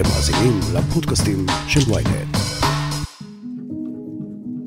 [0.00, 2.36] אתם מאזינים לפודקאסטים של ויינט.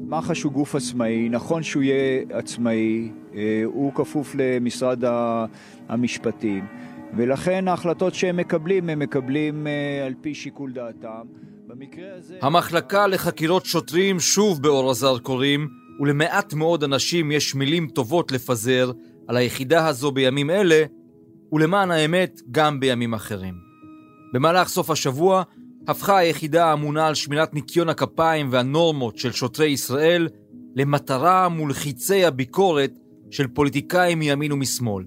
[0.08, 5.04] מח"ש הוא גוף עצמאי, נכון שהוא יהיה עצמאי, אה, הוא כפוף למשרד
[5.90, 6.66] המשפטים,
[7.18, 11.28] ולכן ההחלטות שהם מקבלים, הם מקבלים אה, על פי שיקול דעתם.
[11.68, 12.38] במקרה הזה...
[12.42, 15.68] המחלקה לחקירות שוטרים שוב באור הזרקורים,
[16.00, 18.92] ולמעט מאוד אנשים יש מילים טובות לפזר
[19.28, 20.84] על היחידה הזו בימים אלה,
[21.52, 23.73] ולמען האמת, גם בימים אחרים.
[24.34, 25.44] במהלך סוף השבוע
[25.88, 30.28] הפכה היחידה האמונה על שמירת ניקיון הכפיים והנורמות של שוטרי ישראל
[30.76, 32.92] למטרה מול חיצי הביקורת
[33.32, 35.04] של פוליטיקאים מימין ומשמאל.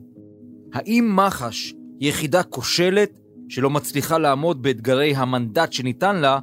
[0.72, 6.38] האם מח"ש היא יחידה כושלת שלא מצליחה לעמוד באתגרי המנדט שניתן לה,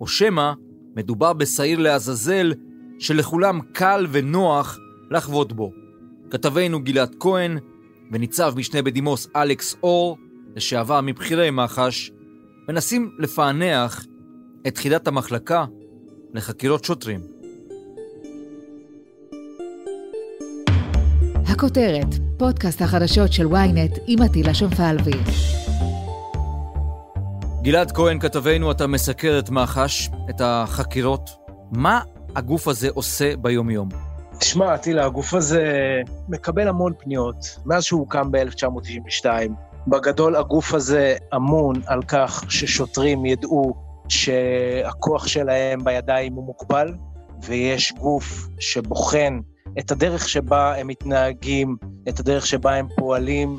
[0.00, 0.52] או שמא
[0.96, 2.52] מדובר בשעיר לעזאזל
[2.98, 4.78] שלכולם קל ונוח
[5.10, 5.72] לחבוט בו.
[6.30, 7.58] כתבנו גלעד כהן
[8.12, 10.18] וניצב משנה בדימוס אלכס אור,
[10.56, 12.10] לשעבר מבכירי מח"ש,
[12.68, 14.06] מנסים לפענח
[14.66, 15.64] את חידת המחלקה
[16.34, 17.20] לחקירות שוטרים.
[21.46, 22.06] הכותרת,
[22.38, 25.10] פודקאסט החדשות של ynet עם עטילה שומפלבי.
[27.62, 31.30] גלעד כהן, כתבנו, אתה מסקר את מח"ש, את החקירות.
[31.72, 32.00] מה
[32.36, 33.88] הגוף הזה עושה ביום-יום?
[34.38, 35.64] תשמע, עטילה, הגוף הזה
[36.28, 37.58] מקבל המון פניות.
[37.66, 39.26] מאז שהוא הוקם ב-1992,
[39.88, 43.74] בגדול הגוף הזה אמון על כך ששוטרים ידעו
[44.08, 46.94] שהכוח שלהם בידיים הוא מוגבל,
[47.42, 49.40] ויש גוף שבוחן
[49.78, 51.76] את הדרך שבה הם מתנהגים,
[52.08, 53.56] את הדרך שבה הם פועלים.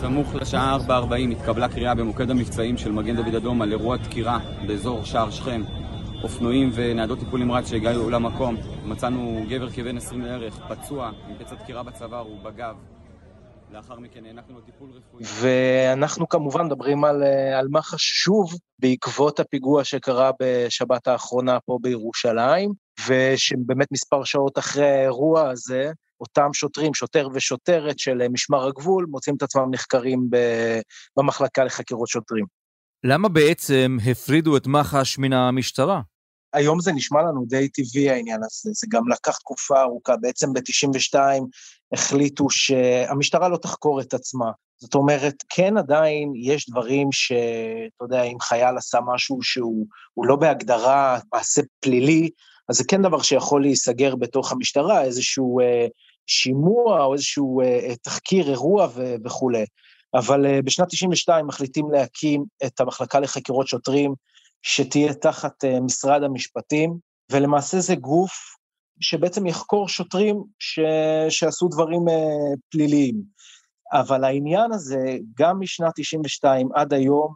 [0.00, 0.92] סמוך לשעה 4:40
[1.32, 5.62] התקבלה קריאה במוקד המבצעים של מגן דוד אדום על אירוע דקירה באזור שער שכם.
[6.22, 8.56] אופנועים וניידות טיפול נמרץ שהגיעו למקום.
[8.84, 12.76] מצאנו גבר כבן 20 לערך, פצוע, עם פצע דקירה בצוואר ובגב.
[13.72, 15.24] לאחר מכן הענקנו לו טיפול רפואי.
[15.40, 22.72] ואנחנו כמובן מדברים על, אה, על מח"ש שוב, בעקבות הפיגוע שקרה בשבת האחרונה פה בירושלים,
[23.08, 25.90] ושבאמת מספר שעות אחרי האירוע הזה,
[26.20, 30.28] אותם שוטרים, שוטר ושוטרת של משמר הגבול, מוצאים את עצמם נחקרים
[31.16, 32.44] במחלקה לחקירות שוטרים.
[33.04, 36.00] למה בעצם הפרידו את מח"ש מן המשטרה?
[36.52, 41.18] היום זה נשמע לנו די טבעי העניין הזה, זה גם לקח תקופה ארוכה, בעצם ב-92
[41.92, 44.50] החליטו שהמשטרה לא תחקור את עצמה.
[44.80, 49.86] זאת אומרת, כן עדיין יש דברים שאתה יודע, אם חייל עשה משהו שהוא
[50.16, 52.30] לא בהגדרה מעשה פלילי,
[52.68, 55.86] אז זה כן דבר שיכול להיסגר בתוך המשטרה, איזשהו אה,
[56.26, 59.64] שימוע או איזשהו אה, תחקיר אירוע ו- וכולי.
[60.14, 64.14] אבל אה, בשנת 92 מחליטים להקים את המחלקה לחקירות שוטרים,
[64.62, 66.98] שתהיה תחת אה, משרד המשפטים,
[67.32, 68.56] ולמעשה זה גוף
[69.00, 70.80] שבעצם יחקור שוטרים ש...
[71.28, 73.22] שעשו דברים uh, פליליים.
[73.92, 77.34] אבל העניין הזה, גם משנת 92 עד היום,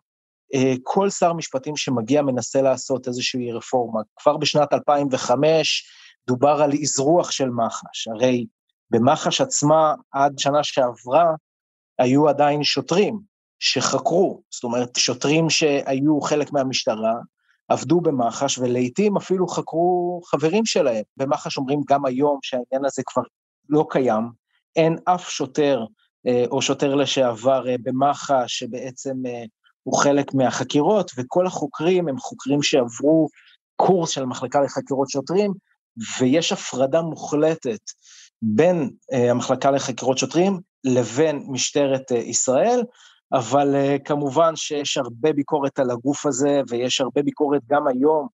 [0.55, 4.01] uh, כל שר משפטים שמגיע מנסה לעשות איזושהי רפורמה.
[4.17, 5.85] כבר בשנת 2005
[6.27, 8.47] דובר על אזרוח של מח"ש, הרי
[8.91, 11.35] במח"ש עצמה, עד שנה שעברה,
[11.99, 17.15] היו עדיין שוטרים שחקרו, זאת אומרת, שוטרים שהיו חלק מהמשטרה,
[17.69, 21.03] עבדו במח"ש ולעיתים אפילו חקרו חברים שלהם.
[21.17, 23.23] במח"ש אומרים גם היום שהעניין הזה כבר
[23.69, 24.31] לא קיים,
[24.77, 25.85] אין אף שוטר
[26.27, 29.45] אה, או שוטר לשעבר אה, במח"ש שבעצם אה,
[29.83, 33.29] הוא חלק מהחקירות, וכל החוקרים הם חוקרים שעברו
[33.77, 35.53] קורס של המחלקה לחקירות שוטרים,
[36.19, 37.81] ויש הפרדה מוחלטת
[38.43, 42.83] בין המחלקה לחקירות שוטרים לבין משטרת ישראל,
[43.33, 48.29] אבל uh, כמובן שיש הרבה ביקורת על הגוף הזה, ויש הרבה ביקורת גם היום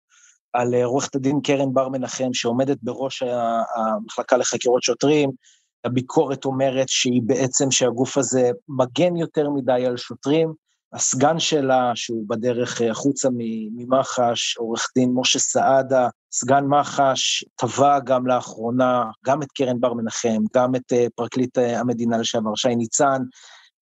[0.52, 3.22] על uh, עורכת הדין קרן בר מנחם, שעומדת בראש
[3.76, 5.30] המחלקה לחקירות שוטרים.
[5.84, 10.52] הביקורת אומרת שהיא בעצם, שהגוף הזה מגן יותר מדי על שוטרים.
[10.92, 13.28] הסגן שלה, שהוא בדרך אה, החוצה
[13.76, 20.42] ממח"ש, עורך דין משה סעדה, סגן מח"ש, תבע גם לאחרונה, גם את קרן בר מנחם,
[20.56, 23.22] גם את פרקליט המדינה לשעבר שי ניצן,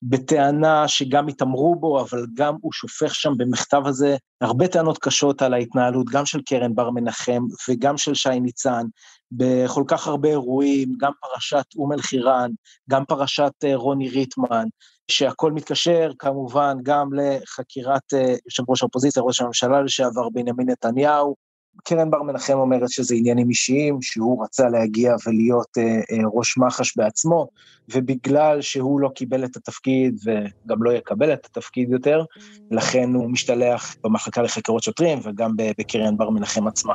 [0.03, 5.55] בטענה שגם התעמרו בו, אבל גם הוא שופך שם במכתב הזה הרבה טענות קשות על
[5.55, 8.87] ההתנהלות, גם של קרן בר מנחם וגם של שי ניצן,
[9.33, 12.51] בכל כך הרבה אירועים, גם פרשת אום אל-חיראן,
[12.91, 14.65] גם פרשת אה, רוני ריטמן,
[15.11, 21.50] שהכל מתקשר כמובן גם לחקירת אה, יושב ראש האופוזיציה, ראש הממשלה לשעבר בנימין נתניהו,
[21.85, 26.97] קרן בר מנחם אומרת שזה עניינים אישיים, שהוא רצה להגיע ולהיות אה, אה, ראש מח"ש
[26.97, 27.49] בעצמו,
[27.95, 32.25] ובגלל שהוא לא קיבל את התפקיד וגם לא יקבל את התפקיד יותר,
[32.71, 36.95] לכן הוא משתלח במחלקה לחקירות שוטרים וגם בקרן בר מנחם עצמה.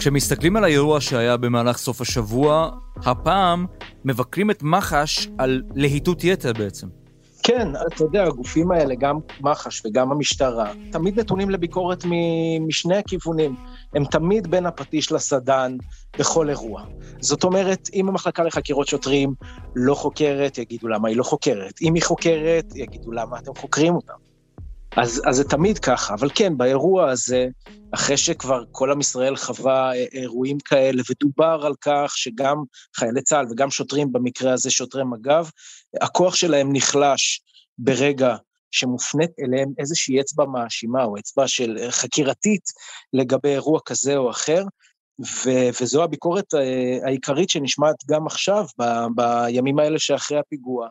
[0.00, 3.66] כשמסתכלים על האירוע שהיה במהלך סוף השבוע, הפעם
[4.04, 6.86] מבקרים את מח"ש על להיטות יתר בעצם.
[7.42, 12.04] כן, אתה יודע, הגופים האלה, גם מח"ש וגם המשטרה, תמיד נתונים לביקורת
[12.66, 13.54] משני הכיוונים.
[13.94, 15.76] הם תמיד בין הפטיש לסדן
[16.18, 16.82] בכל אירוע.
[17.20, 19.34] זאת אומרת, אם המחלקה לחקירות שוטרים
[19.76, 21.82] לא חוקרת, יגידו למה היא לא חוקרת.
[21.82, 24.12] אם היא חוקרת, יגידו למה אתם חוקרים אותה.
[24.96, 27.46] אז, אז זה תמיד ככה, אבל כן, באירוע הזה,
[27.94, 32.56] אחרי שכבר כל עם ישראל חווה אה, אירועים כאלה, ודובר על כך שגם
[32.96, 35.44] חיילי צה"ל וגם שוטרים, במקרה הזה שוטרי מג"ב,
[36.00, 37.40] הכוח שלהם נחלש
[37.78, 38.36] ברגע
[38.70, 42.62] שמופנית אליהם איזושהי אצבע מאשימה או אצבע של אה, חקירתית
[43.12, 44.64] לגבי אירוע כזה או אחר,
[45.20, 50.88] ו- וזו הביקורת אה, העיקרית שנשמעת גם עכשיו, ב- בימים האלה שאחרי הפיגוע.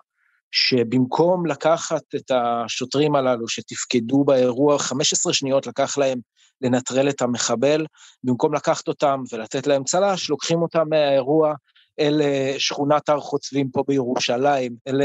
[0.51, 6.19] שבמקום לקחת את השוטרים הללו שתפקדו באירוע 15 שניות, לקח להם
[6.62, 7.86] לנטרל את המחבל,
[8.24, 11.54] במקום לקחת אותם ולתת להם צל"ש, לוקחים אותם מהאירוע
[12.00, 12.22] אל
[12.57, 15.01] שכונת הר חוצבים פה בירושלים, אל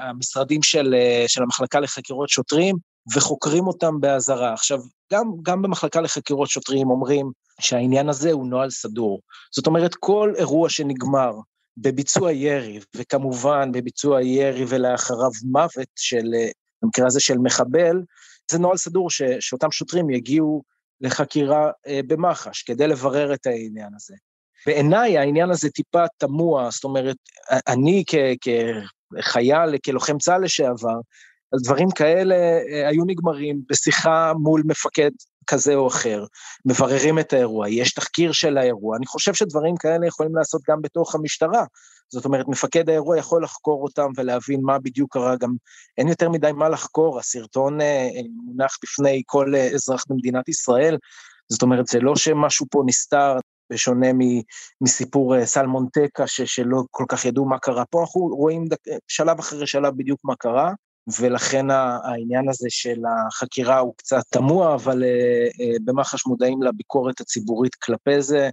[0.00, 0.94] המשרדים של,
[1.26, 2.76] של המחלקה לחקירות שוטרים,
[3.14, 4.52] וחוקרים אותם באזהרה.
[4.52, 4.78] עכשיו,
[5.12, 7.30] גם, גם במחלקה לחקירות שוטרים אומרים
[7.60, 9.20] שהעניין הזה הוא נוהל סדור.
[9.54, 11.32] זאת אומרת, כל אירוע שנגמר
[11.76, 16.34] בביצוע ירי, וכמובן בביצוע ירי ולאחריו מוות של,
[16.82, 18.02] במקרה הזה של מחבל,
[18.50, 20.62] זה נוהל סדור ש, שאותם שוטרים יגיעו
[21.00, 24.14] לחקירה אה, במח"ש כדי לברר את העניין הזה.
[24.66, 27.16] בעיניי העניין הזה טיפה תמוה, זאת אומרת,
[27.68, 31.00] אני כ, כחייל, כלוחם צה"ל לשעבר,
[31.64, 35.10] דברים כאלה אה, היו נגמרים בשיחה מול מפקד
[35.46, 36.24] כזה או אחר,
[36.64, 41.14] מבררים את האירוע, יש תחקיר של האירוע, אני חושב שדברים כאלה יכולים לעשות גם בתוך
[41.14, 41.64] המשטרה.
[42.08, 45.50] זאת אומרת, מפקד האירוע יכול לחקור אותם ולהבין מה בדיוק קרה, גם
[45.98, 50.96] אין יותר מדי מה לחקור, הסרטון אה, אה, מונח בפני כל אזרח במדינת ישראל,
[51.48, 53.36] זאת אומרת, זה לא שמשהו פה נסתר,
[53.70, 54.06] בשונה
[54.80, 57.84] מסיפור סלמון טקה, שלא כל כך ידעו מה קרה.
[57.84, 58.64] פה אנחנו רואים
[59.08, 60.72] שלב אחרי שלב בדיוק מה קרה.
[61.20, 65.08] ולכן העניין הזה של החקירה הוא קצת תמוה, אבל אה,
[65.60, 68.50] אה, במח"ש מודעים לביקורת הציבורית כלפי זה,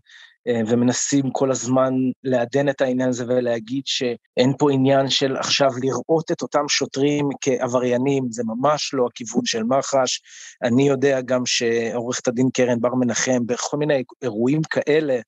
[0.47, 6.31] אה, ומנסים כל הזמן לעדן את העניין הזה ולהגיד שאין פה עניין של עכשיו לראות
[6.31, 10.21] את אותם שוטרים כעבריינים, זה ממש לא הכיוון של מח"ש.
[10.63, 15.19] אני יודע גם שעורכת הדין קרן בר מנחם, בכל מיני אירועים כאלה,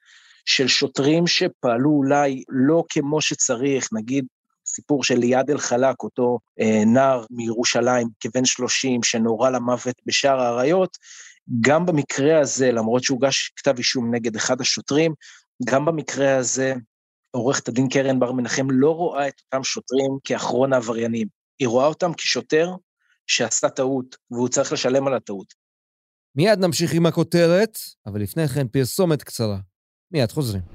[0.46, 4.26] של שוטרים שפעלו אולי לא כמו שצריך, נגיד
[4.76, 10.98] הסיפור של ליעד אל-חלק, אותו אה, נער מירושלים, כבן 30, שנורה למוות בשער האריות,
[11.62, 15.14] גם במקרה הזה, למרות שהוגש כתב אישום נגד אחד השוטרים,
[15.66, 16.74] גם במקרה הזה,
[17.32, 21.28] עורכת הדין קרן בר מנחם לא רואה את אותם שוטרים כאחרון העבריינים,
[21.60, 22.72] היא רואה אותם כשוטר
[23.28, 25.54] שעשה טעות, והוא צריך לשלם על הטעות.
[26.36, 29.58] מיד נמשיך עם הכותרת, אבל לפני כן פרסומת קצרה.
[30.12, 30.75] מיד חוזרים.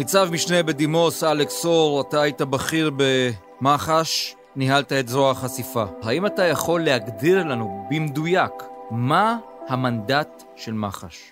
[0.00, 5.84] ניצב משנה בדימוס אלכס אור, אתה היית בכיר במח"ש, ניהלת את זרוע החשיפה.
[6.02, 8.52] האם אתה יכול להגדיר לנו במדויק
[8.90, 9.36] מה
[9.68, 11.30] המנדט של מח"ש?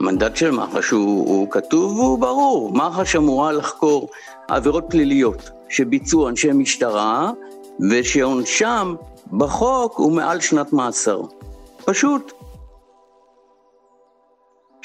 [0.00, 2.72] המנדט של מח"ש הוא, הוא כתוב והוא ברור.
[2.72, 4.08] מח"ש אמורה לחקור
[4.48, 7.30] עבירות פליליות שביצעו אנשי משטרה
[7.90, 8.94] ושעונשם
[9.32, 11.20] בחוק הוא מעל שנת מאסר.
[11.84, 12.32] פשוט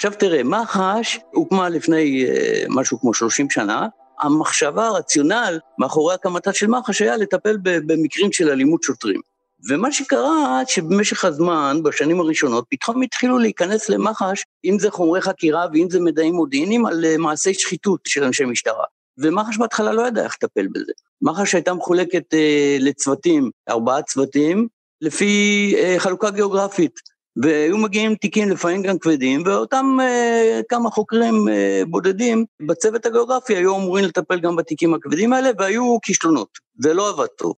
[0.02, 3.88] עכשיו תראה, מח"ש הוקמה לפני uh, משהו כמו 30 שנה,
[4.20, 9.22] המחשבה, הרציונל מאחורי הקמתה של מח"ש היה לטפל במקרים של אלימות שוטרים.
[9.70, 15.88] ומה שקרה, שבמשך הזמן, בשנים הראשונות, פתאום התחילו להיכנס למח"ש, אם זה חומרי חקירה ואם
[15.90, 18.86] זה מידעים מודיעיניים, על uh, מעשי שחיתות של אנשי משטרה.
[19.18, 20.92] ומח"ש בהתחלה לא ידע איך לטפל בזה.
[21.22, 22.38] מח"ש הייתה מחולקת uh,
[22.80, 24.68] לצוותים, ארבעה צוותים,
[25.02, 27.11] לפי uh, חלוקה גיאוגרפית.
[27.38, 33.76] והיו מגיעים תיקים לפעמים גם כבדים, ואותם אה, כמה חוקרים אה, בודדים בצוות הגיאוגרפי היו
[33.78, 37.54] אמורים לטפל גם בתיקים הכבדים האלה, והיו כישלונות, זה לא עבד טוב.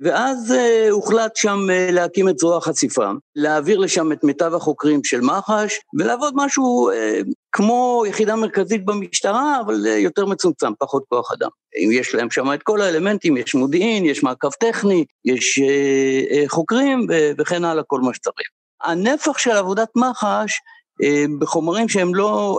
[0.00, 5.20] ואז uh, הוחלט שם uh, להקים את זרוע החשיפה, להעביר לשם את מיטב החוקרים של
[5.20, 6.94] מח"ש, ולעבוד משהו uh,
[7.52, 11.48] כמו יחידה מרכזית במשטרה, אבל uh, יותר מצומצם, פחות כוח אדם.
[11.76, 15.62] אם יש להם שם את כל האלמנטים, יש מודיעין, יש מעקב טכני, יש uh,
[16.32, 17.06] uh, חוקרים
[17.38, 18.46] וכן הלאה, כל מה שצריך.
[18.82, 20.60] הנפח של עבודת מח"ש
[21.38, 22.58] בחומרים שהם לא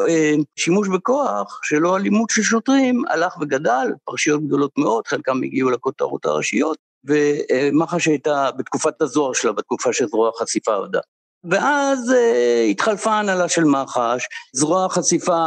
[0.55, 6.77] שימוש בכוח, שלא אלימות של שוטרים, הלך וגדל, פרשיות גדולות מאוד, חלקם הגיעו לכותרות הראשיות,
[7.05, 10.99] ומח"ש הייתה בתקופת הזוהר שלה, בתקופה שזרוע החשיפה עבדה.
[11.51, 15.45] ואז uh, התחלפה ההנהלה של מח"ש, זרוע החשיפה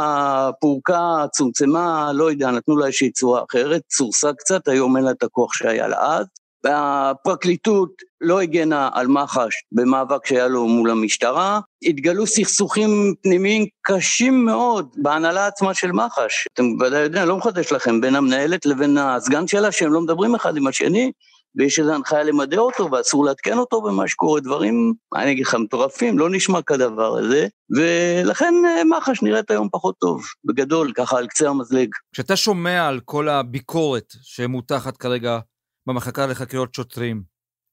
[0.61, 5.23] פורקה, צומצמה, לא יודע, נתנו לה איזושהי צורה אחרת, צורסה קצת, היום אין לה את
[5.23, 6.25] הכוח שהיה לה אז.
[6.63, 7.89] והפרקליטות
[8.21, 15.47] לא הגנה על מח"ש במאבק שהיה לו מול המשטרה, התגלו סכסוכים פנימיים קשים מאוד בהנהלה
[15.47, 16.47] עצמה של מח"ש.
[16.53, 20.57] אתם ודאי יודעים, לא מחדש לכם, בין המנהלת לבין הסגן שלה, שהם לא מדברים אחד
[20.57, 21.11] עם השני,
[21.55, 26.19] ויש איזו הנחיה למדע אותו ואסור לעדכן אותו במה שקורה, דברים, אני אגיד לך, מטורפים,
[26.19, 31.49] לא נשמע כדבר הזה, ולכן אה, מח"ש נראית היום פחות טוב, בגדול, ככה על קצה
[31.49, 31.89] המזלג.
[32.13, 35.39] כשאתה שומע על כל הביקורת שמותחת כרגע
[35.87, 37.23] במחלקה לחקירות שוטרים,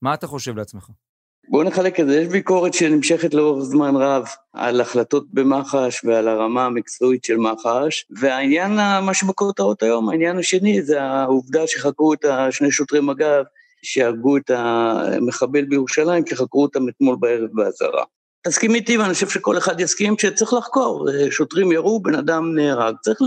[0.01, 0.89] מה אתה חושב לעצמך?
[1.51, 6.65] בוא נחלק את זה, יש ביקורת שנמשכת לאורך זמן רב על החלטות במח"ש ועל הרמה
[6.65, 12.99] המקצועית של מח"ש, והעניין, מה שבכותרות היום, העניין השני זה העובדה שחקרו את השני שוטרי
[13.01, 13.43] מג"ב
[13.83, 18.03] שהרגו את המחבל בירושלים, כי חקרו אותם אתמול בערב באזהרה.
[18.47, 21.07] תסכים איתי, ואני חושב שכל אחד יסכים שצריך לחקור.
[21.29, 22.95] שוטרים ירו, בן אדם נהרג.
[23.01, 23.19] צריך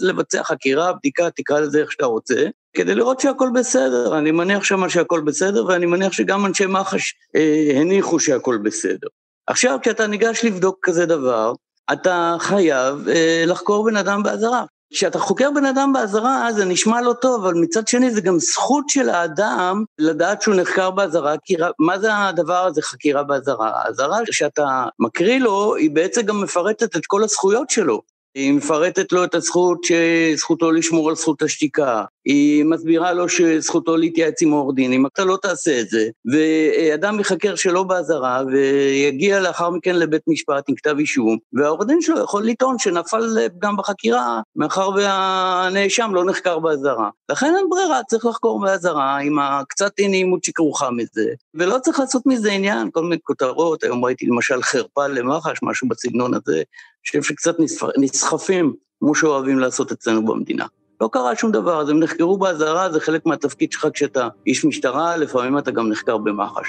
[0.00, 4.18] לבצע חקירה, בדיקה, תקרא לזה איך שאתה רוצה, כדי לראות שהכל בסדר.
[4.18, 9.08] אני מניח שמה שהכל בסדר, ואני מניח שגם אנשי מח"ש אה, הניחו שהכל בסדר.
[9.46, 11.52] עכשיו, כשאתה ניגש לבדוק כזה דבר,
[11.92, 14.64] אתה חייב אה, לחקור בן אדם באזהרה.
[14.92, 18.88] כשאתה חוקר בן אדם באזהרה, זה נשמע לא טוב, אבל מצד שני זה גם זכות
[18.88, 23.72] של האדם לדעת שהוא נחקר באזהרה, כי מה זה הדבר הזה, חקירה באזהרה?
[23.74, 28.02] האזהרה שאתה מקריא לו, היא בעצם גם מפרטת את כל הזכויות שלו.
[28.34, 34.42] היא מפרטת לו את הזכות, שזכותו לשמור על זכות השתיקה, היא מסבירה לו שזכותו להתייעץ
[34.42, 39.70] עם עורך דין, אם אתה לא תעשה את זה, ואדם ייחקר שלא באזהרה, ויגיע לאחר
[39.70, 44.88] מכן לבית משפט עם כתב אישום, והעורך דין שלו יכול לטעון שנפל גם בחקירה, מאחר
[44.88, 47.10] והנאשם לא נחקר באזהרה.
[47.30, 52.22] לכן אין ברירה, צריך לחקור באזהרה עם הקצת אי נעימות שכרוכה מזה, ולא צריך לעשות
[52.26, 56.62] מזה עניין, כל מיני כותרות, היום ראיתי למשל חרפה למח"ש, משהו בסגנון הזה,
[57.02, 57.56] שקצת
[57.98, 60.66] נסחפים, כמו שאוהבים לעשות אצלנו במדינה.
[61.00, 65.16] לא קרה שום דבר, אז הם נחקרו באזהרה, זה חלק מהתפקיד שלך כשאתה איש משטרה,
[65.16, 66.68] לפעמים אתה גם נחקר במח"ש.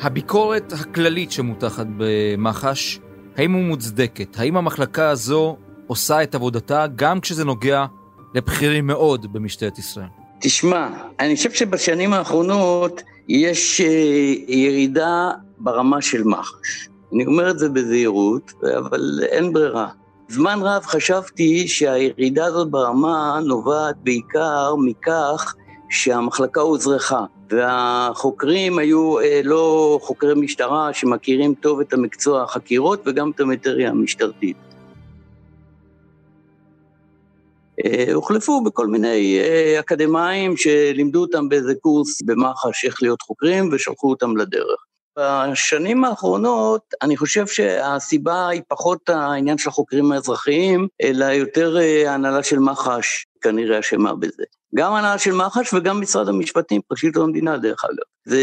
[0.00, 3.00] הביקורת הכללית שמוטחת במח"ש,
[3.36, 4.38] האם הוא מוצדקת?
[4.38, 5.56] האם המחלקה הזו
[5.86, 7.86] עושה את עבודתה גם כשזה נוגע
[8.34, 10.25] לבכירים מאוד במשטרת ישראל?
[10.40, 10.88] תשמע,
[11.20, 16.88] אני חושב שבשנים האחרונות יש אה, ירידה ברמה של מח"ש.
[17.14, 19.88] אני אומר את זה בזהירות, אבל אין ברירה.
[20.28, 25.54] זמן רב חשבתי שהירידה הזאת ברמה נובעת בעיקר מכך
[25.90, 33.40] שהמחלקה הוזרחה, והחוקרים היו אה, לא חוקרי משטרה שמכירים טוב את המקצוע החקירות וגם את
[33.40, 34.56] המטריה המשטרתית.
[38.14, 44.36] הוחלפו בכל מיני אה, אקדמאים שלימדו אותם באיזה קורס במח"ש איך להיות חוקרים ושלחו אותם
[44.36, 44.84] לדרך.
[45.18, 52.42] בשנים האחרונות אני חושב שהסיבה היא פחות העניין של החוקרים האזרחיים, אלא יותר אה, ההנהלה
[52.42, 54.42] של מח"ש כנראה אשמה בזה.
[54.74, 58.04] גם ההנהלה של מח"ש וגם משרד המשפטים, פרקליטות המדינה דרך אגב.
[58.24, 58.42] זה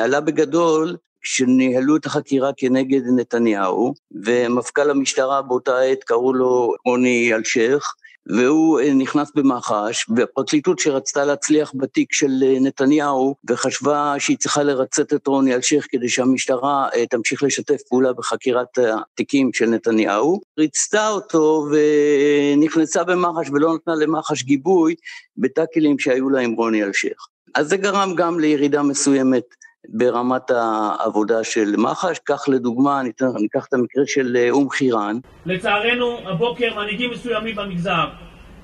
[0.00, 3.94] עלה בגדול שניהלו את החקירה כנגד נתניהו,
[4.24, 7.94] ומפכ"ל המשטרה באותה עת קראו לו רוני אלשיך,
[8.26, 15.12] והוא אה, נכנס במח"ש, והפרקליטות שרצתה להצליח בתיק של אה, נתניהו, וחשבה שהיא צריכה לרצת
[15.12, 21.66] את רוני אלשיך כדי שהמשטרה אה, תמשיך לשתף פעולה בחקירת התיקים של נתניהו, ריצתה אותו
[21.70, 24.94] ונכנסה במח"ש ולא נתנה למח"ש גיבוי
[25.36, 27.26] בטאקלים שהיו לה עם רוני אלשיך.
[27.54, 29.44] אז זה גרם גם לירידה מסוימת
[29.88, 32.18] ברמת העבודה של מח"ש.
[32.18, 33.02] כך לדוגמה,
[33.46, 35.18] אקח את המקרה של אה, אום חיראן.
[35.46, 38.08] לצערנו, הבוקר מנהיגים מסוימים במגזר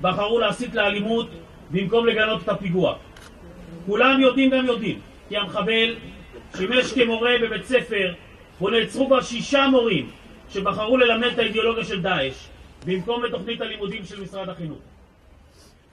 [0.01, 1.27] בחרו להסית לאלימות
[1.71, 2.95] במקום לגנות את הפיגוע.
[3.85, 4.99] כולם יודעים והם יודעים
[5.29, 5.95] כי המחבל
[6.57, 8.13] שימש כמורה בבית ספר
[8.61, 10.09] ונעצרו כבר שישה מורים
[10.49, 12.47] שבחרו ללמד את האידיאולוגיה של דאעש
[12.85, 14.79] במקום בתוכנית הלימודים של משרד החינוך.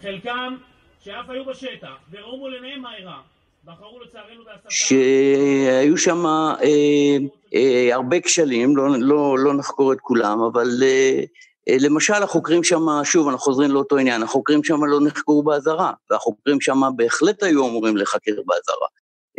[0.02, 0.56] חלקם
[1.00, 3.18] שאף היו בשטח וראו מול עיניהם מה אירע
[4.68, 7.16] שהיו שם אה,
[7.54, 11.22] אה, הרבה כשלים, לא, לא, לא נחקור את כולם, אבל אה,
[11.68, 16.60] אה, למשל, החוקרים שם, שוב, אנחנו חוזרים לאותו עניין, החוקרים שם לא נחקרו באזהרה, והחוקרים
[16.60, 18.88] שם בהחלט היו אמורים לחקר באזהרה.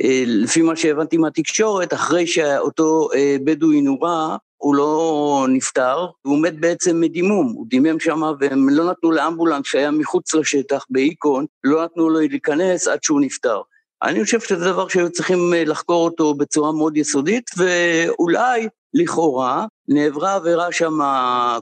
[0.02, 3.10] אה, לפי מה שהבנתי מהתקשורת, אחרי שאותו
[3.44, 9.12] בדואי נורה, הוא לא נפטר, הוא מת בעצם מדימום, הוא דימם שם והם לא נתנו
[9.12, 13.62] לאמבולנס שהיה מחוץ לשטח באיקון, לא נתנו לו להיכנס עד שהוא נפטר.
[14.04, 20.36] אני חושב שזה דבר שהיו צריכים אה, לחקור אותו בצורה מאוד יסודית, ואולי, לכאורה, נעברה
[20.36, 20.94] עבירה שם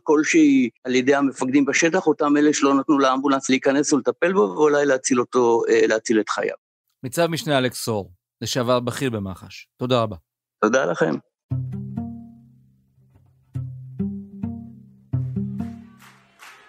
[0.04, 5.20] כלשהי על ידי המפקדים בשטח, אותם אלה שלא נתנו לאמבולנס להיכנס ולטפל בו, ואולי להציל
[5.20, 6.56] אותו, אה, להציל את חייו.
[7.04, 8.12] ניצב משנה אלכס סור,
[8.42, 9.68] לשעבר בכיר במח"ש.
[9.77, 10.15] תודה רבה.
[10.63, 11.15] תודה לכם.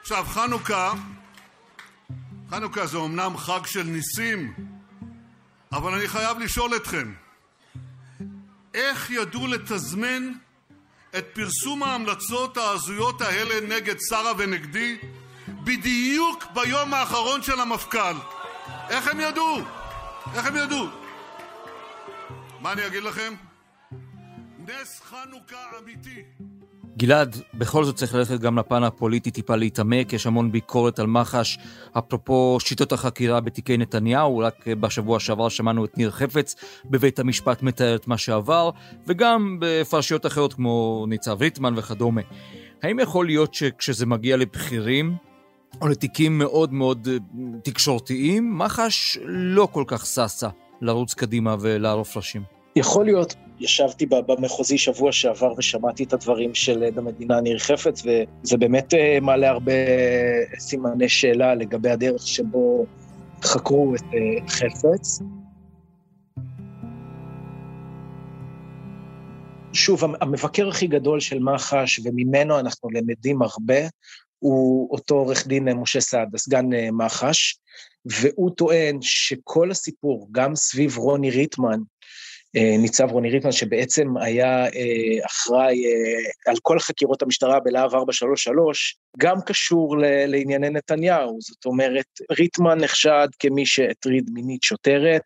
[0.00, 0.92] עכשיו, חנוכה,
[2.50, 4.52] חנוכה זה אומנם חג של ניסים,
[5.76, 7.14] אבל אני חייב לשאול אתכם,
[8.75, 10.33] איך ידעו לתזמן
[11.18, 14.97] את פרסום ההמלצות ההזויות האלה נגד שרה ונגדי
[15.49, 18.14] בדיוק ביום האחרון של המפכ"ל?
[18.88, 19.59] איך הם ידעו?
[20.35, 20.87] איך הם ידעו?
[22.61, 23.35] מה אני אגיד לכם?
[24.59, 26.23] נס חנוכה אמיתי.
[26.99, 31.59] גלעד, בכל זאת צריך ללכת גם לפן הפוליטי טיפה להתעמק, יש המון ביקורת על מח"ש,
[31.99, 37.97] אפרופו שיטות החקירה בתיקי נתניהו, רק בשבוע שעבר שמענו את ניר חפץ בבית המשפט מתאר
[37.97, 38.71] את מה שעבר,
[39.07, 42.21] וגם בפרשיות אחרות כמו ניצב ריטמן וכדומה.
[42.83, 45.17] האם יכול להיות שכשזה מגיע לבכירים,
[45.81, 47.17] או לתיקים מאוד מאוד אה,
[47.62, 50.49] תקשורתיים, מח"ש לא כל כך ששה
[50.81, 52.43] לרוץ קדימה ולערוף ראשים?
[52.76, 58.56] יכול להיות, ישבתי במחוזי שבוע שעבר ושמעתי את הדברים של עד המדינה ניר חפץ, וזה
[58.56, 59.72] באמת אה, מעלה הרבה
[60.58, 62.86] סימני שאלה לגבי הדרך שבו
[63.42, 65.20] חקרו את אה, חפץ.
[69.72, 73.80] שוב, המבקר הכי גדול של מח"ש, וממנו אנחנו למדים הרבה,
[74.38, 77.58] הוא אותו עורך דין משה סעדה, סגן אה, מח"ש,
[78.06, 81.96] והוא טוען שכל הסיפור, גם סביב רוני ריטמן, אה,
[82.55, 89.41] ניצב רוני ריטמן, שבעצם היה אה, אחראי אה, על כל חקירות המשטרה בלהב 433, גם
[89.47, 89.97] קשור
[90.28, 91.39] לענייני נתניהו.
[91.41, 92.06] זאת אומרת,
[92.39, 95.23] ריטמן נחשד כמי שהטריד מינית שוטרת,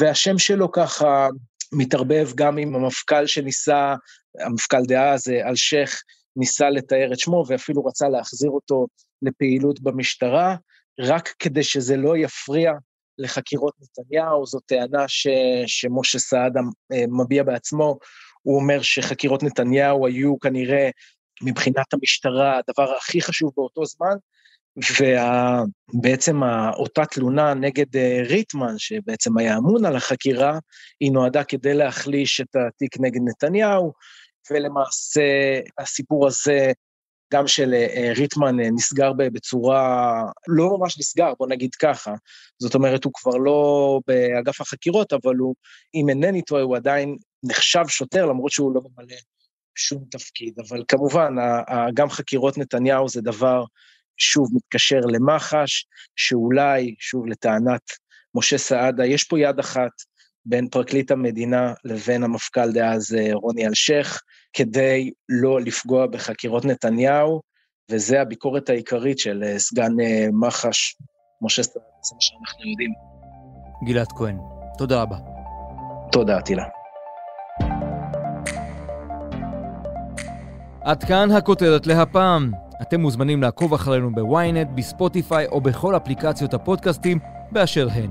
[0.00, 1.28] והשם שלו ככה
[1.72, 3.94] מתערבב גם עם המפכ"ל שניסה,
[4.40, 6.02] המפכ"ל דאז, אלשיך,
[6.36, 8.86] ניסה לתאר את שמו ואפילו רצה להחזיר אותו
[9.22, 10.56] לפעילות במשטרה,
[11.00, 12.72] רק כדי שזה לא יפריע
[13.18, 15.26] לחקירות נתניהו, זו טענה ש,
[15.66, 16.60] שמשה סעדה
[16.92, 17.98] אה, מביע בעצמו,
[18.42, 20.90] הוא אומר שחקירות נתניהו היו כנראה
[21.42, 24.16] מבחינת המשטרה הדבר הכי חשוב באותו זמן,
[25.00, 26.42] ובעצם
[26.76, 30.58] אותה תלונה נגד אה, ריטמן, שבעצם היה אמון על החקירה,
[31.00, 33.92] היא נועדה כדי להחליש את התיק נגד נתניהו,
[34.50, 36.72] ולמעשה הסיפור הזה
[37.32, 42.14] גם של אה, אה, ריטמן אה, נסגר בצורה, לא ממש נסגר, בוא נגיד ככה.
[42.58, 45.54] זאת אומרת, הוא כבר לא באגף החקירות, אבל הוא,
[45.94, 49.16] אם אינני טועה, הוא עדיין נחשב שוטר, למרות שהוא לא ממלא
[49.74, 50.54] שום תפקיד.
[50.68, 51.34] אבל כמובן,
[51.94, 53.64] גם חקירות נתניהו זה דבר,
[54.16, 55.86] שוב, מתקשר למח"ש,
[56.16, 57.82] שאולי, שוב, לטענת
[58.34, 59.90] משה סעדה, יש פה יד אחת
[60.44, 64.22] בין פרקליט המדינה לבין המפכ"ל דאז רוני אלשיך,
[64.56, 67.40] כדי לא לפגוע בחקירות נתניהו,
[67.90, 70.96] וזה הביקורת העיקרית של אה, סגן אה, מח"ש,
[71.42, 72.90] משה סטרן, זה מה שאנחנו יודעים.
[73.86, 74.38] גלעד כהן,
[74.78, 75.16] תודה רבה.
[76.12, 76.64] תודה, תהילה.
[80.84, 82.52] עד כאן הכותרת להפעם.
[82.82, 87.18] אתם מוזמנים לעקוב אחרינו בוויינט, בספוטיפיי או בכל אפליקציות הפודקאסטים
[87.52, 88.10] באשר הן.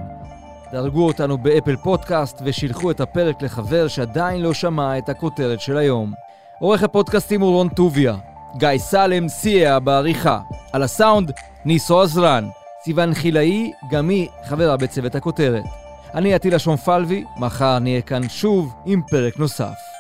[0.72, 6.14] דרגו אותנו באפל פודקאסט ושילחו את הפרק לחבר שעדיין לא שמע את הכותרת של היום.
[6.60, 8.16] עורך הפודקאסטים הוא רון טוביה.
[8.58, 10.40] גיא סלם סייע בעריכה.
[10.74, 11.32] על הסאונד,
[11.66, 12.50] ניסו עזרן.
[12.84, 15.64] סיון חילאי, גם היא חברה בצוות הכותרת.
[16.14, 19.95] אני עטילה שומפלבי, מחר נהיה כאן שוב עם פרק נוסף.